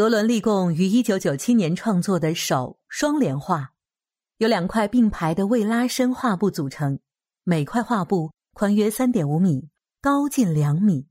[0.00, 3.74] 格伦利贡于一九九七年创作的手双联画，
[4.38, 7.00] 由两块并排的未拉伸画布组成，
[7.44, 9.68] 每块画布宽约三点五米，
[10.00, 11.06] 高近两米。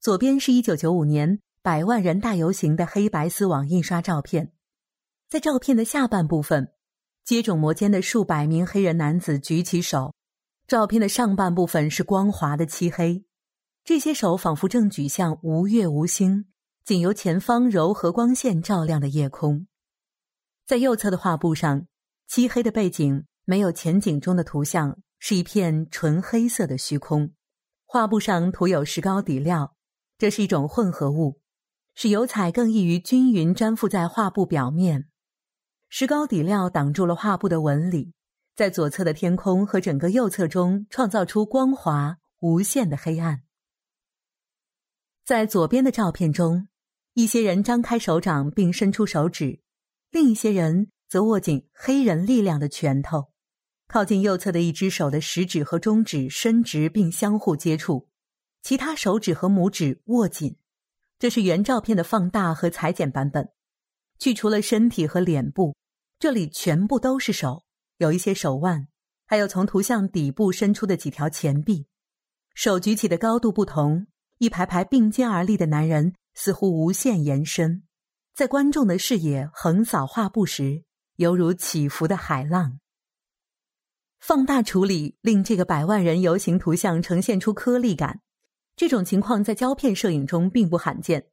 [0.00, 4.50] 左边是一九九五年百万人大游行的黑白丝网印刷照片，
[5.28, 6.72] 在照片的下半部分，
[7.24, 10.12] 接踵摩肩的数百名黑人男子举起手。
[10.66, 13.24] 照片的上半部分是光滑的漆黑，
[13.84, 16.46] 这些手仿佛正举向无月无星。
[16.84, 19.66] 仅由前方柔和光线照亮的夜空，
[20.66, 21.86] 在右侧的画布上，
[22.26, 27.32] 漆黑的背景没有前景中的图像，是一片纯黑色的虚空。
[27.86, 29.74] 画布上涂有石膏底料，
[30.18, 31.40] 这是一种混合物，
[31.94, 35.08] 使油彩更易于均匀粘附在画布表面。
[35.88, 38.12] 石膏底料挡住了画布的纹理，
[38.54, 43.40] 在左侧的天空和整个右侧中创造出光滑无限的黑暗。
[45.24, 46.68] 在左边的照片中。
[47.14, 49.60] 一些人张开手掌并伸出手指，
[50.10, 53.30] 另一些人则握紧黑人力量的拳头。
[53.86, 58.08] 靠近右侧的一只手的食指和中指伸直并相互接触，
[58.64, 60.56] 其他手指和拇指握紧。
[61.20, 63.48] 这是原照片的放大和裁剪版本，
[64.18, 65.76] 去除了身体和脸部，
[66.18, 67.62] 这里全部都是手，
[67.98, 68.88] 有一些手腕，
[69.24, 71.86] 还有从图像底部伸出的几条前臂。
[72.54, 76.14] 手举起的高度不同，一排排并肩而立的男人。
[76.34, 77.82] 似乎无限延伸，
[78.34, 80.84] 在观众的视野横扫画布时，
[81.16, 82.80] 犹如起伏的海浪。
[84.20, 88.20] 放大处理令这个百万人游行图像呈现出颗粒感，
[88.74, 91.26] 这种情况在胶片摄影中并不罕见。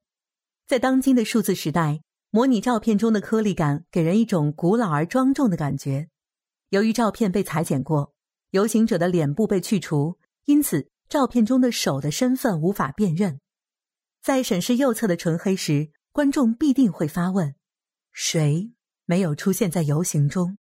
[0.68, 6.10] 在当今的数字时代，模拟照片中的颗粒感给人一种古老而庄重的感觉。
[6.70, 8.14] 由于照片被裁剪过，
[8.52, 13.40] 游行者的脸部被去除，因此照片中的手的身份无法辨认。
[14.22, 17.56] 在审视右侧的纯黑时，观众必定会发问：
[18.12, 18.72] 谁
[19.06, 20.60] 没有出现在游行中？